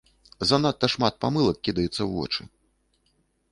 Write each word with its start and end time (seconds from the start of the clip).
Занадта 0.51 0.85
шмат 0.93 1.19
памылак 1.27 1.57
кідаецца 1.69 1.95
ў 2.05 2.09
вочы. 2.17 2.51